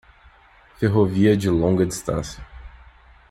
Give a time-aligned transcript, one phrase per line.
[0.79, 2.43] Ferrovia de longa distância